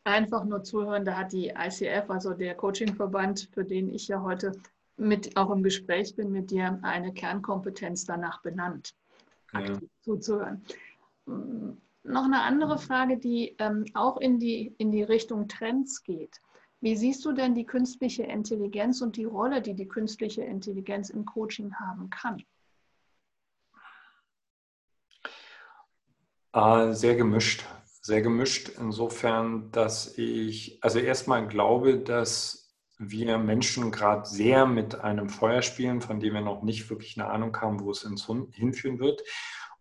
einfach 0.04 0.44
nur 0.44 0.64
zuhören. 0.64 1.06
Da 1.06 1.18
hat 1.18 1.32
die 1.32 1.50
ICF, 1.50 2.10
also 2.10 2.34
der 2.34 2.56
Coachingverband, 2.56 3.50
für 3.54 3.64
den 3.64 3.94
ich 3.94 4.08
ja 4.08 4.22
heute 4.22 4.52
mit 4.98 5.36
auch 5.38 5.50
im 5.52 5.64
Gespräch 5.64 6.16
bin 6.16 6.32
mit 6.32 6.52
dir, 6.52 6.80
eine 6.82 7.14
Kernkompetenz 7.14 8.06
danach 8.06 8.42
benannt, 8.42 8.94
aktiv 9.52 9.82
ja. 9.82 9.88
zuzuhören. 10.02 10.66
Noch 12.04 12.26
eine 12.26 12.42
andere 12.42 12.78
Frage, 12.78 13.18
die 13.18 13.56
ähm, 13.60 13.86
auch 13.94 14.18
in 14.18 14.40
die, 14.40 14.74
in 14.78 14.92
die 14.92 15.04
Richtung 15.04 15.48
Trends 15.48 16.04
geht. 16.04 16.40
Wie 16.80 16.96
siehst 16.96 17.24
du 17.26 17.32
denn 17.32 17.54
die 17.54 17.66
künstliche 17.66 18.24
Intelligenz 18.24 19.02
und 19.02 19.16
die 19.18 19.26
Rolle, 19.26 19.62
die 19.62 19.76
die 19.76 19.88
künstliche 19.88 20.42
Intelligenz 20.42 21.12
im 21.12 21.26
Coaching 21.26 21.76
haben 21.76 22.10
kann? 22.10 22.44
Äh, 26.54 26.94
sehr 26.94 27.16
gemischt 27.16 27.64
sehr 28.02 28.22
gemischt 28.22 28.70
insofern, 28.80 29.72
dass 29.72 30.18
ich 30.18 30.80
also 30.82 31.00
erstmal 31.00 31.48
glaube, 31.48 32.00
dass 32.00 32.76
wir 32.98 33.38
Menschen 33.38 33.92
gerade 33.92 34.28
sehr 34.28 34.66
mit 34.66 34.96
einem 34.96 35.30
Feuer 35.30 35.62
spielen, 35.62 36.02
von 36.02 36.20
dem 36.20 36.34
wir 36.34 36.42
noch 36.42 36.64
nicht 36.64 36.90
wirklich 36.90 37.20
eine 37.20 37.30
Ahnung 37.30 37.56
haben, 37.60 37.80
wo 37.80 37.92
es 37.92 38.02
hinführen 38.02 39.00
wird. 39.00 39.22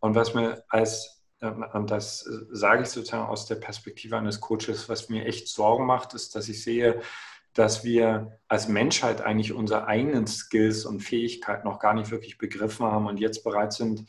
Und 0.00 0.14
was 0.14 0.34
mir 0.34 0.64
als, 0.68 1.19
und 1.40 1.90
das 1.90 2.28
sage 2.50 2.82
ich 2.82 2.88
sozusagen 2.88 3.28
aus 3.28 3.46
der 3.46 3.54
Perspektive 3.56 4.16
eines 4.16 4.40
Coaches, 4.40 4.88
was 4.88 5.08
mir 5.08 5.24
echt 5.24 5.48
Sorgen 5.48 5.86
macht, 5.86 6.14
ist, 6.14 6.34
dass 6.34 6.48
ich 6.48 6.62
sehe, 6.62 7.00
dass 7.54 7.82
wir 7.82 8.38
als 8.48 8.68
Menschheit 8.68 9.22
eigentlich 9.22 9.52
unsere 9.52 9.86
eigenen 9.86 10.26
Skills 10.26 10.84
und 10.84 11.00
Fähigkeiten 11.00 11.66
noch 11.66 11.80
gar 11.80 11.94
nicht 11.94 12.10
wirklich 12.10 12.38
begriffen 12.38 12.86
haben 12.86 13.06
und 13.06 13.18
jetzt 13.18 13.42
bereit 13.42 13.72
sind, 13.72 14.04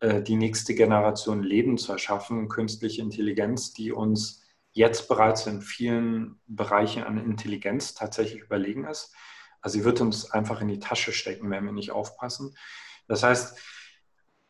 äh, 0.00 0.22
die 0.22 0.36
nächste 0.36 0.74
Generation 0.74 1.42
Leben 1.42 1.76
zu 1.78 1.92
erschaffen, 1.92 2.48
künstliche 2.48 3.02
Intelligenz, 3.02 3.72
die 3.72 3.92
uns 3.92 4.42
jetzt 4.72 5.08
bereits 5.08 5.46
in 5.46 5.62
vielen 5.62 6.40
Bereichen 6.46 7.02
an 7.02 7.18
Intelligenz 7.18 7.94
tatsächlich 7.94 8.42
überlegen 8.42 8.84
ist. 8.84 9.14
Also 9.60 9.78
sie 9.78 9.84
wird 9.84 10.00
uns 10.00 10.30
einfach 10.30 10.60
in 10.60 10.68
die 10.68 10.78
Tasche 10.78 11.12
stecken, 11.12 11.50
wenn 11.50 11.64
wir 11.64 11.72
nicht 11.72 11.90
aufpassen. 11.90 12.54
Das 13.08 13.22
heißt, 13.22 13.58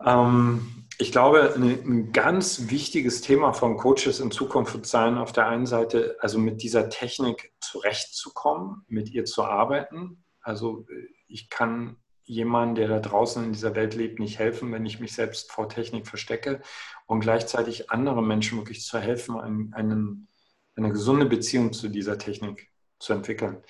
ähm, 0.04 0.86
ich 0.98 1.12
glaube, 1.12 1.54
ein 1.54 2.12
ganz 2.12 2.70
wichtiges 2.70 3.20
Thema 3.20 3.52
von 3.52 3.76
Coaches 3.76 4.18
in 4.20 4.30
Zukunft 4.30 4.72
wird 4.72 4.86
sein, 4.86 5.18
auf 5.18 5.32
der 5.32 5.46
einen 5.46 5.66
Seite, 5.66 6.16
also 6.20 6.38
mit 6.38 6.62
dieser 6.62 6.88
Technik 6.88 7.52
zurechtzukommen, 7.60 8.82
mit 8.88 9.10
ihr 9.10 9.26
zu 9.26 9.44
arbeiten. 9.44 10.24
Also 10.40 10.86
ich 11.28 11.50
kann 11.50 11.96
jemandem, 12.24 12.74
der 12.76 12.88
da 12.88 13.08
draußen 13.08 13.44
in 13.44 13.52
dieser 13.52 13.74
Welt 13.74 13.94
lebt, 13.94 14.18
nicht 14.18 14.38
helfen, 14.38 14.72
wenn 14.72 14.86
ich 14.86 14.98
mich 14.98 15.14
selbst 15.14 15.52
vor 15.52 15.68
Technik 15.68 16.06
verstecke 16.06 16.60
und 17.06 17.20
gleichzeitig 17.20 17.90
anderen 17.90 18.26
Menschen 18.26 18.58
wirklich 18.58 18.82
zu 18.82 18.98
helfen, 18.98 19.38
einen, 19.38 20.28
eine 20.76 20.90
gesunde 20.90 21.26
Beziehung 21.26 21.72
zu 21.72 21.88
dieser 21.88 22.16
Technik 22.18 22.70
zu 22.98 23.12
entwickeln. 23.12 23.62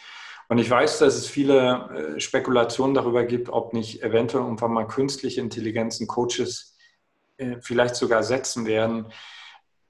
Und 0.49 0.59
ich 0.59 0.71
weiß, 0.71 0.99
dass 0.99 1.17
es 1.17 1.27
viele 1.27 2.17
äh, 2.17 2.21
Spekulationen 2.21 2.95
darüber 2.95 3.25
gibt, 3.25 3.49
ob 3.49 3.73
nicht 3.73 4.03
eventuell 4.03 4.45
irgendwann 4.45 4.73
mal 4.73 4.87
künstliche 4.87 5.41
Intelligenzen 5.41 6.07
Coaches 6.07 6.77
äh, 7.37 7.57
vielleicht 7.61 7.97
sogar 7.97 8.23
setzen 8.23 8.67
werden. 8.67 9.13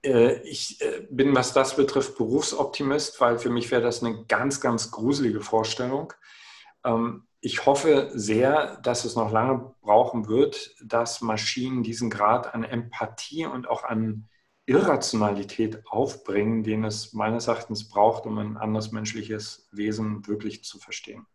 Äh, 0.02 0.40
ich 0.42 0.82
bin, 1.10 1.34
was 1.34 1.52
das 1.52 1.76
betrifft, 1.76 2.16
Berufsoptimist, 2.16 3.20
weil 3.20 3.38
für 3.38 3.50
mich 3.50 3.70
wäre 3.70 3.82
das 3.82 4.02
eine 4.02 4.24
ganz, 4.26 4.60
ganz 4.60 4.90
gruselige 4.90 5.40
Vorstellung. 5.40 6.12
Ähm, 6.84 7.26
ich 7.40 7.66
hoffe 7.66 8.10
sehr, 8.14 8.78
dass 8.78 9.04
es 9.04 9.14
noch 9.14 9.30
lange 9.30 9.74
brauchen 9.82 10.26
wird, 10.26 10.74
dass 10.82 11.20
Maschinen 11.20 11.82
diesen 11.82 12.10
Grad 12.10 12.54
an 12.54 12.64
Empathie 12.64 13.46
und 13.46 13.68
auch 13.68 13.84
an 13.84 14.28
Irrationalität 14.66 15.86
aufbringen, 15.86 16.64
den 16.64 16.84
es 16.84 17.12
meines 17.12 17.46
Erachtens 17.46 17.88
braucht, 17.88 18.26
um 18.26 18.38
ein 18.38 18.56
anderes 18.56 18.90
menschliches 18.90 19.68
Wesen 19.70 20.26
wirklich 20.26 20.64
zu 20.64 20.78
verstehen. 20.78 21.26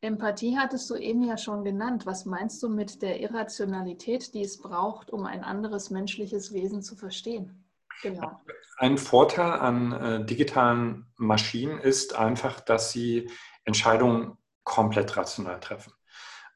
Empathie 0.00 0.56
hattest 0.56 0.88
du 0.88 0.94
eben 0.94 1.24
ja 1.24 1.36
schon 1.36 1.64
genannt. 1.64 2.06
Was 2.06 2.24
meinst 2.26 2.62
du 2.62 2.68
mit 2.68 3.02
der 3.02 3.20
Irrationalität, 3.20 4.34
die 4.34 4.42
es 4.42 4.58
braucht, 4.60 5.10
um 5.10 5.24
ein 5.26 5.42
anderes 5.42 5.90
menschliches 5.90 6.52
Wesen 6.52 6.80
zu 6.80 6.94
verstehen? 6.94 7.64
Genau. 8.02 8.40
Ein 8.78 8.98
Vorteil 8.98 9.52
an 9.52 9.92
äh, 9.92 10.24
digitalen 10.24 11.06
Maschinen 11.16 11.78
ist 11.78 12.14
einfach, 12.14 12.60
dass 12.60 12.92
sie 12.92 13.30
Entscheidungen 13.64 14.36
komplett 14.64 15.16
rational 15.16 15.58
treffen. 15.58 15.92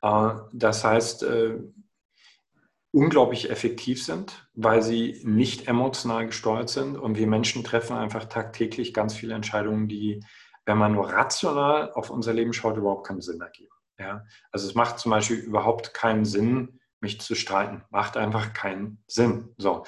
Äh, 0.02 0.32
das 0.52 0.84
heißt, 0.84 1.22
äh, 1.24 1.58
unglaublich 2.92 3.50
effektiv 3.50 4.04
sind, 4.04 4.48
weil 4.54 4.82
sie 4.82 5.20
nicht 5.24 5.68
emotional 5.68 6.26
gesteuert 6.26 6.70
sind. 6.70 6.96
Und 6.96 7.16
wir 7.16 7.26
Menschen 7.26 7.62
treffen 7.62 7.96
einfach 7.96 8.24
tagtäglich 8.24 8.92
ganz 8.92 9.14
viele 9.14 9.34
Entscheidungen, 9.34 9.88
die, 9.88 10.24
wenn 10.66 10.78
man 10.78 10.92
nur 10.92 11.08
rational 11.10 11.92
auf 11.92 12.10
unser 12.10 12.32
Leben 12.32 12.52
schaut, 12.52 12.76
überhaupt 12.76 13.06
keinen 13.06 13.20
Sinn 13.20 13.40
ergeben. 13.40 13.72
Ja? 13.98 14.24
Also 14.50 14.66
es 14.66 14.74
macht 14.74 14.98
zum 14.98 15.10
Beispiel 15.10 15.36
überhaupt 15.36 15.94
keinen 15.94 16.24
Sinn, 16.24 16.80
mich 17.00 17.20
zu 17.20 17.34
streiten. 17.34 17.82
Macht 17.90 18.16
einfach 18.16 18.52
keinen 18.52 19.02
Sinn. 19.06 19.54
So. 19.56 19.84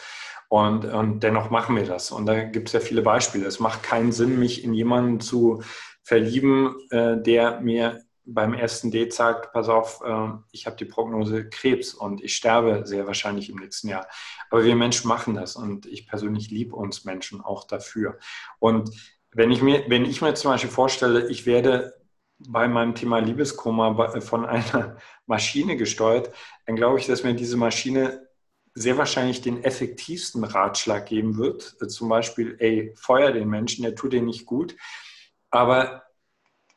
Und, 0.48 0.84
und 0.84 1.20
dennoch 1.20 1.50
machen 1.50 1.76
wir 1.76 1.84
das. 1.84 2.10
Und 2.10 2.26
da 2.26 2.44
gibt 2.44 2.68
es 2.68 2.72
ja 2.72 2.80
viele 2.80 3.02
Beispiele. 3.02 3.46
Es 3.46 3.60
macht 3.60 3.82
keinen 3.82 4.12
Sinn, 4.12 4.38
mich 4.38 4.64
in 4.64 4.74
jemanden 4.74 5.20
zu 5.20 5.62
verlieben, 6.02 6.74
äh, 6.90 7.20
der 7.20 7.60
mir 7.60 8.00
beim 8.24 8.54
ersten 8.54 8.90
Date 8.90 9.12
sagt, 9.12 9.52
pass 9.52 9.68
auf, 9.68 10.00
äh, 10.04 10.28
ich 10.52 10.66
habe 10.66 10.76
die 10.76 10.84
Prognose 10.84 11.48
Krebs 11.48 11.94
und 11.94 12.22
ich 12.22 12.34
sterbe 12.34 12.82
sehr 12.84 13.06
wahrscheinlich 13.06 13.50
im 13.50 13.56
nächsten 13.56 13.88
Jahr. 13.88 14.06
Aber 14.50 14.64
wir 14.64 14.76
Menschen 14.76 15.08
machen 15.08 15.34
das 15.34 15.56
und 15.56 15.86
ich 15.86 16.06
persönlich 16.06 16.50
liebe 16.50 16.76
uns 16.76 17.04
Menschen 17.04 17.40
auch 17.40 17.64
dafür. 17.64 18.18
Und 18.58 18.90
wenn 19.32 19.50
ich 19.50 19.62
mir, 19.62 19.84
wenn 19.88 20.04
ich 20.04 20.22
mir 20.22 20.34
zum 20.34 20.50
Beispiel 20.50 20.70
vorstelle, 20.70 21.28
ich 21.28 21.46
werde 21.46 21.94
bei 22.38 22.68
meinem 22.68 22.94
Thema 22.94 23.18
Liebeskoma 23.18 24.20
von 24.20 24.44
einer 24.46 24.96
Maschine 25.26 25.76
gesteuert, 25.76 26.32
dann 26.66 26.76
glaube 26.76 26.98
ich, 26.98 27.06
dass 27.06 27.24
mir 27.24 27.34
diese 27.34 27.56
Maschine 27.56 28.28
sehr 28.74 28.96
wahrscheinlich 28.96 29.42
den 29.42 29.64
effektivsten 29.64 30.44
Ratschlag 30.44 31.06
geben 31.06 31.36
wird. 31.36 31.62
Zum 31.90 32.08
Beispiel, 32.08 32.56
ey, 32.58 32.94
feuer 32.96 33.32
den 33.32 33.48
Menschen, 33.48 33.82
der 33.82 33.94
tut 33.94 34.12
dir 34.12 34.22
nicht 34.22 34.46
gut. 34.46 34.76
Aber 35.50 36.04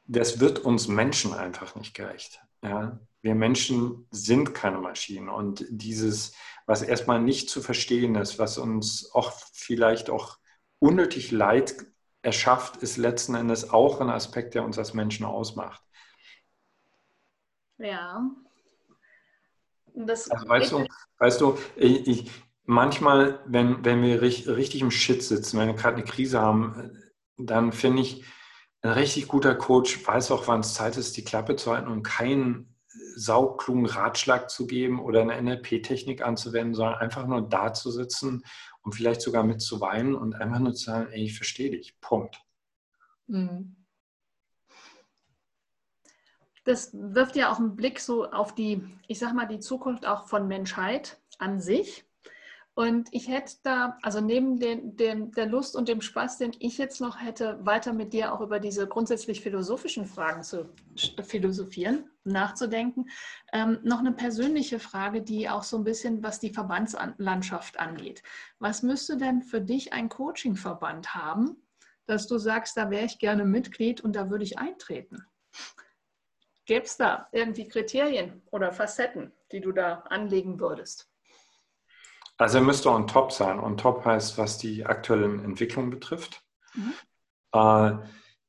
das 0.05 0.39
wird 0.39 0.59
uns 0.59 0.87
Menschen 0.87 1.33
einfach 1.33 1.75
nicht 1.75 1.93
gerecht. 1.93 2.41
Ja? 2.61 2.99
Wir 3.21 3.35
Menschen 3.35 4.07
sind 4.11 4.53
keine 4.53 4.77
Maschinen 4.77 5.29
und 5.29 5.65
dieses, 5.69 6.35
was 6.65 6.81
erstmal 6.81 7.21
nicht 7.21 7.49
zu 7.49 7.61
verstehen 7.61 8.15
ist, 8.15 8.37
was 8.39 8.57
uns 8.57 9.11
auch 9.13 9.31
vielleicht 9.53 10.09
auch 10.09 10.37
unnötig 10.79 11.31
Leid 11.31 11.75
erschafft, 12.21 12.77
ist 12.77 12.97
letzten 12.97 13.35
Endes 13.35 13.69
auch 13.69 14.01
ein 14.01 14.09
Aspekt, 14.09 14.55
der 14.55 14.63
uns 14.63 14.77
als 14.77 14.93
Menschen 14.93 15.25
ausmacht. 15.25 15.81
Ja. 17.77 18.29
Das 19.93 20.29
also 20.29 20.47
weißt, 20.47 20.71
du, 20.71 20.87
weißt 21.19 21.41
du, 21.41 21.57
ich, 21.75 22.07
ich, 22.07 22.31
manchmal, 22.65 23.39
wenn, 23.45 23.83
wenn 23.85 24.01
wir 24.03 24.21
richtig, 24.21 24.49
richtig 24.49 24.81
im 24.81 24.91
Shit 24.91 25.23
sitzen, 25.23 25.59
wenn 25.59 25.67
wir 25.67 25.75
gerade 25.75 25.97
eine 25.97 26.05
Krise 26.05 26.41
haben, 26.41 27.01
dann 27.37 27.71
finde 27.71 28.01
ich, 28.01 28.25
ein 28.85 28.91
richtig 28.91 29.27
guter 29.27 29.55
Coach 29.55 30.05
weiß 30.05 30.31
auch, 30.31 30.47
wann 30.47 30.59
es 30.59 30.75
Zeit 30.75 30.95
ist, 30.97 31.17
die 31.17 31.23
Klappe 31.23 31.55
zu 31.55 31.71
halten 31.71 31.87
und 31.87 32.03
keinen 32.03 32.75
sauklugen 33.15 33.85
Ratschlag 33.87 34.49
zu 34.49 34.67
geben 34.67 34.99
oder 34.99 35.21
eine 35.21 35.41
NLP-Technik 35.41 36.21
anzuwenden, 36.21 36.75
sondern 36.75 36.99
einfach 36.99 37.25
nur 37.25 37.41
da 37.41 37.73
zu 37.73 37.89
sitzen 37.89 38.43
und 38.81 38.93
vielleicht 38.93 39.21
sogar 39.21 39.43
mit 39.43 39.61
zu 39.61 39.81
weinen 39.81 40.15
und 40.15 40.35
einfach 40.35 40.59
nur 40.59 40.73
zu 40.73 40.85
sagen, 40.85 41.11
ey, 41.11 41.23
ich 41.23 41.35
verstehe 41.35 41.71
dich. 41.71 41.99
Punkt. 41.99 42.39
Mhm. 43.27 43.75
Das 46.63 46.91
wirft 46.93 47.35
ja 47.35 47.51
auch 47.51 47.59
einen 47.59 47.75
Blick 47.75 47.99
so 47.99 48.29
auf 48.29 48.53
die, 48.53 48.83
ich 49.07 49.17
sag 49.19 49.33
mal, 49.33 49.47
die 49.47 49.59
Zukunft 49.59 50.05
auch 50.05 50.27
von 50.27 50.47
Menschheit 50.47 51.19
an 51.39 51.59
sich. 51.59 52.05
Und 52.77 53.07
ich 53.13 53.29
hätte 53.29 53.53
da, 53.63 53.97
also 54.01 54.19
neben 54.19 54.59
den, 54.59 54.97
den, 54.97 55.31
der 55.31 55.45
Lust 55.45 55.77
und 55.77 55.87
dem 55.87 56.01
Spaß, 56.01 56.39
den 56.39 56.51
ich 56.59 56.77
jetzt 56.77 56.99
noch 56.99 57.21
hätte, 57.21 57.57
weiter 57.65 57.93
mit 57.93 58.11
dir 58.11 58.33
auch 58.33 58.41
über 58.41 58.59
diese 58.59 58.85
grundsätzlich 58.85 59.39
philosophischen 59.39 60.05
Fragen 60.05 60.43
zu 60.43 60.69
philosophieren, 61.23 62.09
nachzudenken, 62.25 63.09
ähm, 63.53 63.79
noch 63.83 63.99
eine 63.99 64.11
persönliche 64.11 64.79
Frage, 64.79 65.21
die 65.21 65.47
auch 65.47 65.63
so 65.63 65.77
ein 65.77 65.85
bisschen, 65.85 66.21
was 66.21 66.41
die 66.41 66.49
Verbandslandschaft 66.49 67.79
angeht. 67.79 68.21
Was 68.59 68.83
müsste 68.83 69.15
denn 69.15 69.41
für 69.41 69.61
dich 69.61 69.93
ein 69.93 70.09
Coachingverband 70.09 71.15
haben, 71.15 71.55
dass 72.07 72.27
du 72.27 72.37
sagst, 72.37 72.75
da 72.75 72.89
wäre 72.89 73.05
ich 73.05 73.19
gerne 73.19 73.45
Mitglied 73.45 74.01
und 74.01 74.17
da 74.17 74.29
würde 74.29 74.43
ich 74.43 74.59
eintreten? 74.59 75.25
Gäbe 76.65 76.83
es 76.83 76.97
da 76.97 77.29
irgendwie 77.31 77.69
Kriterien 77.69 78.41
oder 78.51 78.73
Facetten, 78.73 79.31
die 79.53 79.61
du 79.61 79.71
da 79.71 79.99
anlegen 80.09 80.59
würdest? 80.59 81.09
Also 82.37 82.57
er 82.57 82.63
müsste 82.63 82.89
on 82.89 83.07
top 83.07 83.31
sein. 83.31 83.59
On 83.59 83.77
top 83.77 84.05
heißt, 84.05 84.37
was 84.37 84.57
die 84.57 84.85
aktuellen 84.85 85.43
Entwicklungen 85.43 85.89
betrifft. 85.89 86.41
Mhm. 86.73 86.93
Äh, 87.53 87.97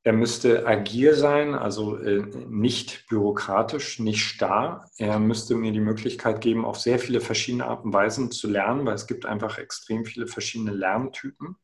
er 0.07 0.13
müsste 0.13 0.65
agil 0.65 1.15
sein, 1.15 1.53
also 1.53 1.97
äh, 1.97 2.21
nicht 2.47 3.07
bürokratisch, 3.09 3.99
nicht 3.99 4.23
starr. 4.23 4.89
Er 4.97 5.19
müsste 5.19 5.55
mir 5.55 5.73
die 5.73 5.81
Möglichkeit 5.81 6.39
geben, 6.39 6.63
auf 6.63 6.79
sehr 6.79 6.97
viele 6.97 7.19
verschiedene 7.19 7.65
Arten 7.65 7.87
und 7.87 7.93
Weisen 7.93 8.31
zu 8.31 8.49
lernen, 8.49 8.85
weil 8.85 8.95
es 8.95 9.07
gibt 9.07 9.25
einfach 9.25 9.57
extrem 9.57 10.05
viele 10.05 10.27
verschiedene 10.27 10.71
Lerntypen. 10.71 11.57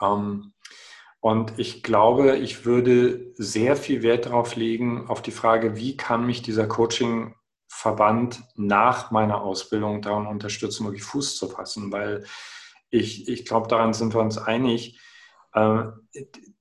Ähm, 0.00 0.52
und 1.20 1.58
ich 1.58 1.84
glaube, 1.84 2.36
ich 2.36 2.64
würde 2.64 3.32
sehr 3.34 3.76
viel 3.76 4.02
Wert 4.02 4.26
darauf 4.26 4.56
legen, 4.56 5.06
auf 5.08 5.22
die 5.22 5.30
Frage, 5.30 5.76
wie 5.76 5.96
kann 5.96 6.26
mich 6.26 6.42
dieser 6.42 6.66
Coaching 6.66 7.34
Verband 7.68 8.42
nach 8.56 9.10
meiner 9.10 9.42
Ausbildung 9.42 10.02
daran 10.02 10.26
unterstützen, 10.26 10.84
wirklich 10.84 11.04
Fuß 11.04 11.36
zu 11.36 11.48
fassen, 11.48 11.92
weil 11.92 12.24
ich, 12.90 13.28
ich 13.28 13.44
glaube, 13.44 13.68
daran 13.68 13.92
sind 13.92 14.14
wir 14.14 14.20
uns 14.20 14.38
einig, 14.38 14.98
äh, 15.52 15.84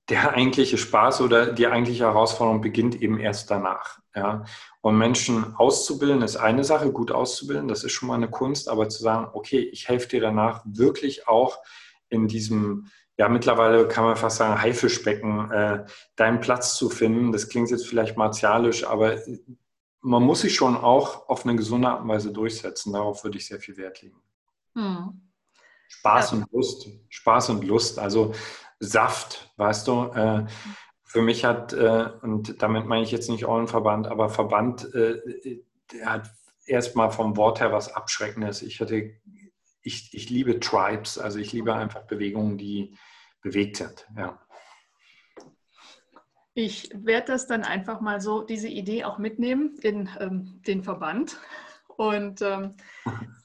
der 0.10 0.34
eigentliche 0.34 0.78
Spaß 0.78 1.22
oder 1.22 1.48
die 1.48 1.68
eigentliche 1.68 2.06
Herausforderung 2.06 2.62
beginnt 2.62 3.02
eben 3.02 3.20
erst 3.20 3.52
danach. 3.52 4.00
Ja? 4.16 4.46
Und 4.82 4.98
Menschen 4.98 5.56
auszubilden 5.56 6.22
ist 6.22 6.38
eine 6.38 6.64
Sache, 6.64 6.92
gut 6.92 7.12
auszubilden, 7.12 7.68
das 7.68 7.84
ist 7.84 7.92
schon 7.92 8.08
mal 8.08 8.16
eine 8.16 8.30
Kunst, 8.30 8.70
aber 8.70 8.88
zu 8.90 9.04
sagen, 9.04 9.30
okay, 9.34 9.60
ich 9.60 9.88
helfe 9.88 10.08
dir 10.08 10.22
danach 10.22 10.62
wirklich 10.66 11.28
auch 11.28 11.58
in 12.10 12.28
diesem, 12.28 12.88
ja, 13.18 13.28
mittlerweile 13.28 13.88
kann 13.88 14.06
man 14.06 14.16
fast 14.16 14.38
sagen, 14.38 14.62
Haifischbecken, 14.62 15.52
äh, 15.52 15.86
deinen 16.16 16.40
Platz 16.40 16.76
zu 16.78 16.90
finden. 16.90 17.34
Das 17.34 17.50
klingt 17.50 17.70
jetzt 17.70 17.88
vielleicht 17.88 18.16
martialisch, 18.16 18.86
aber 18.86 19.18
man 20.02 20.24
muss 20.24 20.42
sich 20.42 20.56
schon 20.56 20.76
auch 20.76 21.28
auf 21.30 21.46
eine 21.46 21.56
gesunde 21.56 21.90
Art 21.90 22.02
und 22.02 22.08
Weise 22.08 22.32
durchsetzen. 22.32 22.94
Darauf 22.94 23.24
würde 23.24 23.38
ich 23.38 23.48
sehr 23.48 23.60
viel 23.60 23.78
Wert 23.78 24.02
legen. 24.02 24.22
Hm. 24.76 25.22
Spaß 25.90 26.32
ja. 26.32 26.38
und 26.38 26.52
Lust. 26.52 26.88
Spaß 27.10 27.50
und 27.50 27.64
Lust. 27.64 28.00
Also 28.00 28.34
Saft, 28.80 29.52
weißt 29.58 29.88
du. 29.88 30.04
Äh, 30.14 30.46
für 31.04 31.22
mich 31.22 31.46
hat, 31.46 31.74
äh, 31.74 32.10
und 32.22 32.62
damit 32.62 32.86
meine 32.86 33.04
ich 33.04 33.12
jetzt 33.12 33.30
nicht 33.30 33.46
Eulenverband, 33.46 34.08
aber 34.08 34.30
Verband, 34.30 34.94
äh, 34.94 35.62
der 35.92 36.06
hat 36.06 36.32
erstmal 36.66 37.12
vom 37.12 37.38
Wort 37.38 37.60
her 37.62 37.72
was 37.72 37.94
Abschreckendes. 37.94 38.62
Ich 38.62 38.82
hatte, 38.82 39.16
ich, 39.82 40.14
ich 40.14 40.30
liebe 40.30 40.60
Tribes, 40.60 41.18
also 41.18 41.40
ich 41.40 41.54
liebe 41.54 41.74
einfach 41.74 42.04
Bewegungen, 42.04 42.58
die 42.58 42.98
bewegt 43.42 43.78
sind. 43.78 44.06
Ja. 44.18 44.40
Ich 46.60 46.90
werde 46.96 47.34
das 47.34 47.46
dann 47.46 47.64
einfach 47.64 48.02
mal 48.02 48.20
so, 48.20 48.42
diese 48.42 48.68
Idee 48.68 49.04
auch 49.04 49.20
mitnehmen 49.20 49.78
in 49.84 50.10
ähm, 50.20 50.60
den 50.66 50.82
Verband 50.84 51.38
Und 51.98 52.42
ähm, 52.42 52.74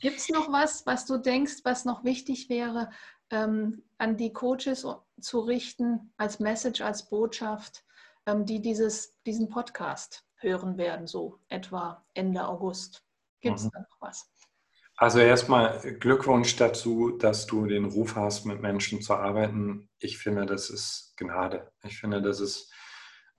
gibt 0.00 0.16
es 0.16 0.30
noch 0.30 0.50
was, 0.50 0.86
was 0.86 1.04
du 1.04 1.18
denkst, 1.18 1.56
was 1.64 1.84
noch 1.84 2.04
wichtig 2.04 2.48
wäre, 2.48 2.88
ähm, 3.28 3.82
an 3.98 4.16
die 4.16 4.32
Coaches 4.32 4.86
zu 5.20 5.40
richten, 5.40 6.12
als 6.16 6.40
Message, 6.40 6.80
als 6.80 7.10
Botschaft, 7.10 7.84
ähm, 8.24 8.46
die 8.46 8.62
dieses, 8.62 9.20
diesen 9.24 9.50
Podcast 9.50 10.24
hören 10.36 10.78
werden, 10.78 11.06
so 11.06 11.38
etwa 11.50 12.02
Ende 12.14 12.48
August? 12.48 13.04
Gibt 13.42 13.58
es 13.58 13.64
mhm. 13.64 13.70
da 13.74 13.80
noch 13.80 14.00
was? 14.00 14.30
Also 14.96 15.18
erstmal 15.18 15.80
Glückwunsch 15.98 16.56
dazu, 16.56 17.10
dass 17.10 17.44
du 17.44 17.66
den 17.66 17.84
Ruf 17.84 18.16
hast, 18.16 18.46
mit 18.46 18.62
Menschen 18.62 19.02
zu 19.02 19.14
arbeiten. 19.14 19.90
Ich 19.98 20.16
finde, 20.16 20.46
das 20.46 20.70
ist 20.70 21.12
Gnade. 21.18 21.70
Ich 21.84 21.98
finde, 21.98 22.22
das 22.22 22.40
ist 22.40 22.72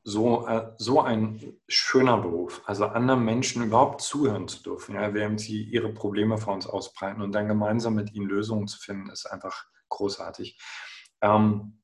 so, 0.04 0.48
äh, 0.48 0.72
so 0.78 1.02
ein 1.02 1.58
schöner 1.68 2.18
Beruf. 2.18 2.62
Also 2.66 2.86
anderen 2.86 3.24
Menschen 3.24 3.64
überhaupt 3.64 4.02
zuhören 4.02 4.48
zu 4.48 4.62
dürfen, 4.62 4.96
ja, 4.96 5.14
während 5.14 5.40
sie 5.40 5.64
ihre 5.64 5.94
Probleme 5.94 6.38
vor 6.38 6.54
uns 6.54 6.68
ausbreiten 6.68 7.22
und 7.22 7.32
dann 7.32 7.48
gemeinsam 7.48 7.96
mit 7.96 8.14
ihnen 8.14 8.28
Lösungen 8.28 8.68
zu 8.68 8.80
finden, 8.80 9.10
ist 9.10 9.26
einfach 9.26 9.66
großartig. 9.90 10.60
Ähm, 11.22 11.80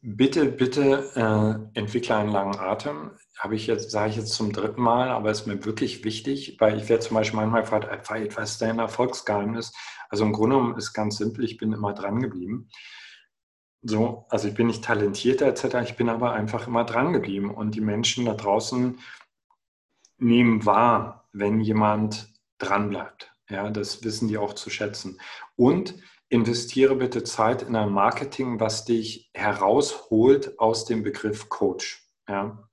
bitte, 0.00 0.46
bitte 0.46 1.70
äh, 1.74 1.78
entwickle 1.78 2.16
einen 2.16 2.32
langen 2.32 2.58
Atem 2.58 3.12
habe 3.38 3.56
ich 3.56 3.66
jetzt, 3.66 3.90
sage 3.90 4.10
ich 4.10 4.16
jetzt 4.16 4.34
zum 4.34 4.52
dritten 4.52 4.80
Mal, 4.80 5.10
aber 5.10 5.30
es 5.30 5.40
ist 5.40 5.46
mir 5.46 5.64
wirklich 5.64 6.04
wichtig, 6.04 6.56
weil 6.60 6.78
ich 6.78 6.88
werde 6.88 7.04
zum 7.04 7.16
Beispiel 7.16 7.36
manchmal 7.36 7.62
gefragt, 7.62 8.36
was 8.36 8.52
ist 8.52 8.62
dein 8.62 8.78
Erfolgsgeheimnis? 8.78 9.72
Also 10.08 10.24
im 10.24 10.32
Grunde 10.32 10.56
genommen 10.56 10.78
ist 10.78 10.92
ganz 10.92 11.16
simpel, 11.16 11.44
ich 11.44 11.58
bin 11.58 11.72
immer 11.72 11.94
dran 11.94 12.20
geblieben. 12.20 12.68
So, 13.86 14.24
also 14.30 14.48
ich 14.48 14.54
bin 14.54 14.66
nicht 14.66 14.82
talentierter 14.82 15.46
etc., 15.46 15.76
ich 15.84 15.96
bin 15.96 16.08
aber 16.08 16.32
einfach 16.32 16.66
immer 16.66 16.84
dran 16.84 17.12
geblieben. 17.12 17.50
Und 17.50 17.74
die 17.74 17.82
Menschen 17.82 18.24
da 18.24 18.32
draußen 18.34 18.98
nehmen 20.18 20.64
wahr, 20.64 21.28
wenn 21.32 21.60
jemand 21.60 22.32
dran 22.58 22.88
bleibt. 22.88 23.30
Ja, 23.50 23.68
das 23.68 24.02
wissen 24.02 24.28
die 24.28 24.38
auch 24.38 24.54
zu 24.54 24.70
schätzen. 24.70 25.20
Und 25.54 25.94
investiere 26.30 26.96
bitte 26.96 27.24
Zeit 27.24 27.62
in 27.62 27.76
ein 27.76 27.90
Marketing, 27.90 28.58
was 28.58 28.86
dich 28.86 29.30
herausholt 29.34 30.58
aus 30.58 30.86
dem 30.86 31.02
Begriff 31.02 31.50
Coach. 31.50 32.08
Ja, 32.26 32.66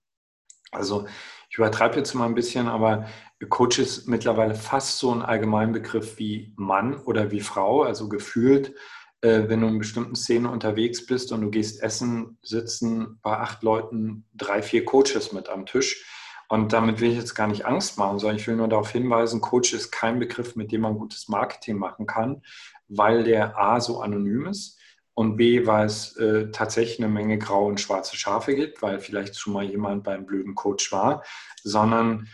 also 0.71 1.05
ich 1.49 1.57
übertreibe 1.57 1.97
jetzt 1.97 2.13
mal 2.13 2.25
ein 2.25 2.35
bisschen, 2.35 2.69
aber 2.69 3.07
Coach 3.49 3.79
ist 3.79 4.07
mittlerweile 4.07 4.55
fast 4.55 4.97
so 4.99 5.13
ein 5.13 5.21
Allgemeinbegriff 5.21 6.17
wie 6.17 6.53
Mann 6.55 6.95
oder 6.95 7.31
wie 7.31 7.41
Frau. 7.41 7.83
Also 7.83 8.07
gefühlt, 8.07 8.73
äh, 9.21 9.47
wenn 9.47 9.61
du 9.61 9.67
in 9.67 9.79
bestimmten 9.79 10.15
Szenen 10.15 10.47
unterwegs 10.47 11.05
bist 11.05 11.31
und 11.31 11.41
du 11.41 11.49
gehst 11.49 11.81
essen, 11.81 12.37
sitzen 12.41 13.19
bei 13.21 13.37
acht 13.37 13.63
Leuten 13.63 14.25
drei, 14.33 14.61
vier 14.61 14.85
Coaches 14.85 15.31
mit 15.31 15.49
am 15.49 15.65
Tisch. 15.65 16.05
Und 16.49 16.73
damit 16.73 16.99
will 16.99 17.11
ich 17.11 17.17
jetzt 17.17 17.33
gar 17.33 17.47
nicht 17.47 17.65
Angst 17.65 17.97
machen, 17.97 18.19
sondern 18.19 18.35
ich 18.35 18.45
will 18.45 18.57
nur 18.57 18.67
darauf 18.67 18.91
hinweisen, 18.91 19.39
Coach 19.39 19.73
ist 19.73 19.89
kein 19.91 20.19
Begriff, 20.19 20.57
mit 20.57 20.71
dem 20.73 20.81
man 20.81 20.97
gutes 20.97 21.29
Marketing 21.29 21.77
machen 21.77 22.05
kann, 22.05 22.41
weil 22.89 23.23
der 23.23 23.57
A 23.57 23.79
so 23.79 24.01
anonym 24.01 24.47
ist 24.47 24.77
und 25.13 25.37
B, 25.37 25.65
weil 25.65 25.85
es 25.85 26.17
äh, 26.17 26.51
tatsächlich 26.51 26.99
eine 26.99 27.07
Menge 27.07 27.37
graue 27.37 27.69
und 27.69 27.79
schwarze 27.79 28.17
Schafe 28.17 28.53
gibt, 28.53 28.81
weil 28.81 28.99
vielleicht 28.99 29.37
schon 29.37 29.53
mal 29.53 29.63
jemand 29.63 30.03
beim 30.03 30.25
blöden 30.25 30.55
Coach 30.55 30.91
war, 30.91 31.23
sondern 31.63 32.27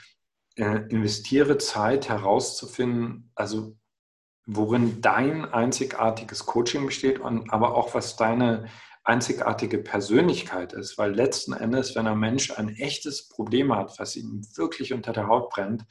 äh, 0.56 0.88
investiere 0.90 1.60
Zeit 1.60 2.10
herauszufinden, 2.10 3.32
also 3.36 3.78
worin 4.48 5.02
dein 5.02 5.46
einzigartiges 5.46 6.46
Coaching 6.46 6.86
besteht 6.86 7.20
und 7.20 7.52
aber 7.52 7.76
auch 7.76 7.94
was 7.94 8.16
deine 8.16 8.68
einzigartige 9.04 9.78
Persönlichkeit 9.78 10.74
ist, 10.74 10.98
weil 10.98 11.14
letzten 11.14 11.54
Endes, 11.54 11.96
wenn 11.96 12.08
ein 12.08 12.20
Mensch 12.20 12.52
ein 12.52 12.70
echtes 12.70 13.30
Problem 13.30 13.76
hat, 13.76 14.00
was 14.00 14.16
ihm 14.16 14.42
wirklich 14.56 14.94
unter 14.94 15.14
der 15.14 15.28
Haut 15.28 15.50
brennt, 15.50 15.86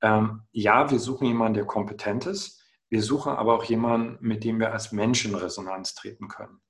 ähm, 0.00 0.42
ja, 0.52 0.90
wir 0.90 0.98
suchen 0.98 1.26
jemanden, 1.26 1.54
der 1.54 1.64
kompetent 1.64 2.26
ist, 2.26 2.60
wir 2.88 3.02
suchen 3.02 3.32
aber 3.32 3.54
auch 3.54 3.64
jemanden, 3.64 4.18
mit 4.20 4.44
dem 4.44 4.60
wir 4.60 4.72
als 4.72 4.92
Mensch 4.92 5.24
in 5.24 5.34
Resonanz 5.34 5.94
treten 5.94 6.28
können. 6.28 6.60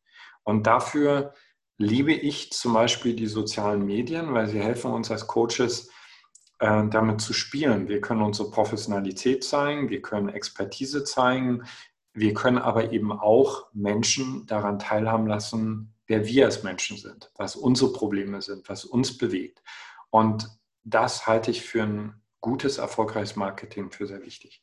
Und 0.45 0.67
dafür 0.67 1.35
liebe 1.79 2.13
ich 2.13 2.53
zum 2.53 2.75
Beispiel 2.75 3.15
die 3.15 3.27
sozialen 3.27 3.85
Medien, 3.85 4.33
weil 4.33 4.49
sie 4.49 4.61
helfen 4.61 4.93
uns 4.93 5.11
als 5.11 5.27
Coaches, 5.27 5.91
äh, 6.63 6.89
damit 6.89 7.21
zu 7.21 7.33
spielen. 7.33 7.89
Wir 7.89 8.01
können 8.01 8.23
unsere 8.23 8.49
Professionalität 8.49 9.43
zeigen, 9.43 9.89
wir 9.89 10.01
können 10.01 10.29
Expertise 10.29 11.03
zeigen, 11.03 11.65
wir 12.15 12.35
können 12.35 12.59
aber 12.59 12.93
eben 12.93 13.11
auch 13.11 13.67
Menschen 13.73 14.47
daran 14.47 14.79
teilhaben 14.79 15.27
lassen, 15.27 15.93
wer 16.07 16.25
wir 16.25 16.45
als 16.45 16.63
Menschen 16.63 16.99
sind, 16.99 17.33
was 17.35 17.57
unsere 17.57 17.93
Probleme 17.93 18.41
sind, 18.43 18.69
was 18.69 18.85
uns 18.85 19.19
bewegt. 19.19 19.61
Und 20.11 20.49
das 20.85 21.27
halte 21.27 21.51
ich 21.51 21.63
für 21.63 21.83
ein 21.83 22.23
gutes, 22.41 22.79
erfolgreiches 22.79 23.35
Marketing 23.35 23.91
für 23.91 24.07
sehr 24.07 24.23
wichtig. 24.23 24.63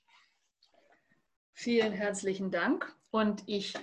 Vielen 1.52 1.92
herzlichen 1.92 2.50
Dank. 2.50 2.96
Und 3.12 3.44
ich 3.46 3.74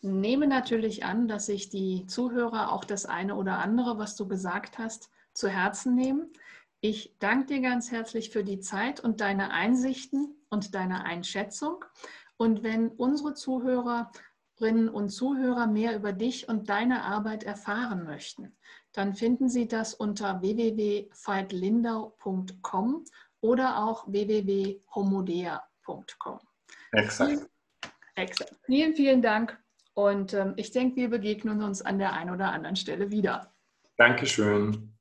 nehme 0.00 0.46
natürlich 0.46 1.04
an, 1.04 1.26
dass 1.26 1.46
sich 1.46 1.70
die 1.70 2.06
Zuhörer 2.06 2.70
auch 2.70 2.84
das 2.84 3.04
eine 3.04 3.34
oder 3.34 3.58
andere, 3.58 3.98
was 3.98 4.14
du 4.14 4.28
gesagt 4.28 4.78
hast, 4.78 5.10
zu 5.32 5.48
Herzen 5.48 5.96
nehmen. 5.96 6.30
Ich 6.84 7.16
danke 7.18 7.46
dir 7.46 7.60
ganz 7.62 7.90
herzlich 7.90 8.28
für 8.28 8.44
die 8.44 8.60
Zeit 8.60 9.00
und 9.00 9.22
deine 9.22 9.52
Einsichten 9.52 10.36
und 10.50 10.74
deine 10.74 11.06
Einschätzung. 11.06 11.82
Und 12.36 12.62
wenn 12.62 12.90
unsere 12.90 13.32
Zuhörerinnen 13.32 14.90
und 14.90 15.08
Zuhörer 15.08 15.66
mehr 15.66 15.96
über 15.96 16.12
dich 16.12 16.46
und 16.46 16.68
deine 16.68 17.04
Arbeit 17.04 17.42
erfahren 17.42 18.04
möchten, 18.04 18.54
dann 18.92 19.14
finden 19.14 19.48
sie 19.48 19.66
das 19.66 19.94
unter 19.94 20.42
www.veitlindau.com 20.42 23.04
oder 23.40 23.82
auch 23.82 24.06
www.homodea.com. 24.06 26.40
Exakt. 26.92 27.48
Exakt. 28.14 28.56
Vielen, 28.66 28.94
vielen 28.94 29.22
Dank. 29.22 29.58
Und 29.94 30.34
ähm, 30.34 30.52
ich 30.56 30.70
denke, 30.70 30.96
wir 30.96 31.08
begegnen 31.08 31.62
uns 31.62 31.80
an 31.80 31.98
der 31.98 32.12
einen 32.12 32.28
oder 32.28 32.52
anderen 32.52 32.76
Stelle 32.76 33.10
wieder. 33.10 33.54
Dankeschön. 33.96 34.93